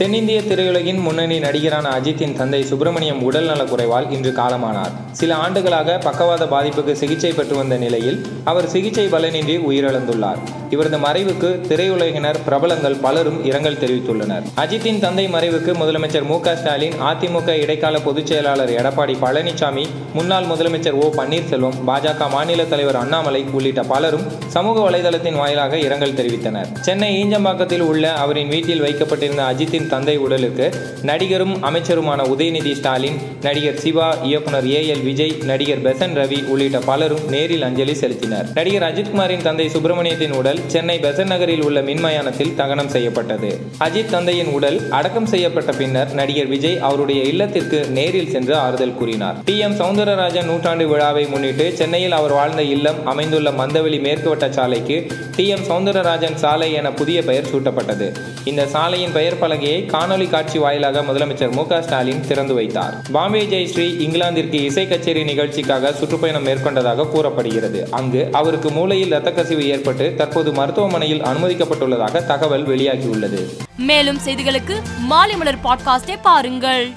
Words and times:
தென்னிந்திய 0.00 0.40
திரையுலகின் 0.40 1.00
முன்னணி 1.00 1.38
நடிகரான 1.38 1.88
அஜித்தின் 1.96 2.36
தந்தை 2.36 2.64
சுப்பிரமணியம் 2.64 3.22
உடல் 3.22 3.48
நலக்குறைவால் 3.48 4.10
இன்று 4.10 4.30
காலமானார். 4.30 4.92
சில 5.12 5.34
ஆண்டுகளாக 5.34 5.98
பக்கவாத 5.98 6.44
பாதிப்புக்கு 6.44 6.92
சிகிச்சை 6.92 7.32
பெற்று 7.32 7.56
வந்த 7.56 7.76
நிலையில் 7.76 8.26
அவர் 8.44 8.68
சிகிச்சை 8.68 9.06
பலனின்றி 9.06 9.56
உயிரிழந்துள்ளார். 9.70 10.40
இவரது 10.70 10.98
மறைவுக்கு 10.98 11.48
திரையுலகினர் 11.68 12.38
பிரபலங்கள் 12.44 12.96
பலரும் 12.96 13.44
இரங்கல் 13.44 13.76
தெரிவித்துள்ளனர். 13.82 14.44
அஜித்தின் 14.56 15.00
தந்தை 15.00 15.28
மறைவுக்கு 15.28 15.74
முதலமைச்சர் 15.82 16.26
மு 16.26 16.38
ஸ்டாலின் 16.44 16.92
அதிமுக 17.10 17.48
இடைக்கால 17.48 17.98
பொதுச் 17.98 18.26
செயலாளர் 18.26 18.70
எடப்பாடி 18.70 19.16
பழனிசாமி 19.24 19.84
முன்னாள் 20.14 20.44
முதலமைச்சர் 20.44 20.98
ஓ 21.02 21.10
பன்னீர்செல்வம் 21.18 21.78
பாஜக 21.86 22.30
மாநில 22.30 22.64
தலைவர் 22.64 22.96
அண்ணாமலை 22.96 23.44
உள்ளிட்ட 23.52 23.82
பலரும் 23.82 24.26
சமூக 24.46 24.90
வலைதளத்தின் 24.90 25.36
வாயிலாக 25.36 25.78
இரங்கல் 25.78 26.18
தெரிவித்தனர். 26.22 26.66
சென்னை 26.80 27.24
ஈஞ்சம்பாக்கத்தில் 27.24 27.86
உள்ள 27.90 28.14
அவரின் 28.14 28.48
வீட்டில் 28.48 28.80
வைக்கப்பட்டிருந்த 28.80 29.44
அஜித்தின் 29.52 29.88
தந்தை 29.90 30.16
உடலுக்கு 30.16 30.66
நடிகரும் 31.02 31.54
அமைச்சருமான 31.62 32.20
உதயநிதி 32.32 32.72
ஸ்டாலின் 32.72 33.18
நடிகர் 33.42 33.78
சிவா 33.78 34.08
இயக்குனர் 34.22 34.68
ஏ 34.70 34.80
எல் 34.92 35.04
விஜய் 35.04 35.34
நடிகர் 35.44 35.82
பெசன் 35.82 36.14
ரவி 36.20 36.38
உள்ளிட்ட 36.46 36.78
பலரும் 36.78 37.24
நேரில் 37.28 37.62
அஞ்சலி 37.62 37.92
செலுத்தினர். 37.92 38.46
நடிகர் 38.54 38.86
அஜித்குமாரின் 38.88 39.42
தந்தை 39.42 39.66
சுப்பிரமணியத்தின் 39.68 40.32
உடல் 40.32 40.60
சென்னை 40.66 40.98
பெசன் 40.98 41.30
நகரில் 41.32 41.62
உள்ள 41.62 41.80
மின்மயானத்தில் 41.80 42.54
தகனம் 42.54 42.88
செய்யப்பட்டது. 42.88 43.50
அஜித் 43.80 44.10
தந்தையின் 44.10 44.52
உடல் 44.52 44.78
அடக்கம் 44.90 45.26
செய்யப்பட்ட 45.26 45.72
பின்னர் 45.72 46.14
நடிகர் 46.14 46.46
விஜய் 46.46 46.78
அவருடைய 46.78 47.22
இல்லத்திற்கு 47.22 47.86
நேரில் 47.90 48.30
சென்று 48.30 48.56
ஆறுதல் 48.56 48.94
கூறினார். 48.94 49.36
D 49.44 49.58
M. 49.58 49.78
சவுந்தரராஜன் 49.78 50.44
நூற்றாண்டு 50.44 50.88
விழாவை 50.88 51.26
முன்னிட்டு 51.26 51.72
சென்னையில் 51.76 52.12
அவர் 52.12 52.32
வாழ்ந்த 52.32 52.62
இல்லம் 52.62 53.06
அமைந்துள்ள 53.06 53.50
மந்தவெளி 53.50 54.00
மேற்கு 54.00 54.28
வட்ட 54.28 54.52
சாலைக்கு 54.52 55.06
டி 55.36 55.46
எம். 55.48 55.64
சவுந்தரராஜன் 55.68 56.34
சாலை 56.34 56.72
என 56.72 56.92
புதிய 56.92 57.22
பெயர் 57.22 57.50
சூட்டப்பட்டது. 57.52 58.08
இந்த 58.44 58.66
சாலையின் 58.66 59.12
பெயர் 59.12 59.38
பலகையை 59.40 59.79
காணொலி 59.86 60.30
காட்சி 60.30 60.58
வாயிலாக 60.58 61.00
முதலமைச்சர் 61.00 61.52
மு 61.52 61.64
ஸ்டாலின் 61.80 62.26
திறந்து 62.28 62.54
வைத்தார். 62.54 62.94
பாம்பே 63.12 63.42
ஜெயஸ்ரீ 63.42 63.86
இங்கிலாந்திற்கு 64.06 64.52
இசை 64.52 64.88
கச்சேரி 64.88 65.24
நிகழ்ச்சிக்காக 65.24 65.92
சுற்றுப்பயணம் 65.92 66.46
மேற்கொண்டதாக 66.46 67.08
கூறப்படுகிறது. 67.08 67.88
அங்கு 67.90 68.28
அவருக்கு 68.32 68.70
மூளையில் 68.70 69.06
இரத்த 69.06 69.32
கசிவு 69.32 69.68
ஏற்பட்டு 69.68 70.14
தற்போது 70.16 70.52
மருத்துவமனையில் 70.52 71.22
அனுமதிக்கப்பட்டுள்ளதாக 71.22 72.26
தகவல் 72.26 72.66
வெளியாகியுள்ளது. 72.66 73.56
மேலும் 73.76 74.18
செய்திகளுக்கு 74.24 74.82
மாலை 74.98 75.36
மலர் 75.36 75.58
பாட்காஸ்டை 75.64 76.16
பாருங்கள். 76.22 76.88